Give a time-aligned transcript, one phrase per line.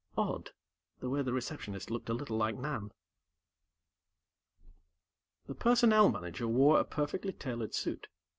[0.17, 0.49] Odd,
[0.99, 2.89] the way the Receptionist looked a little like Nan.
[5.45, 8.07] The Personnel Manager wore a perfectly tailored suit.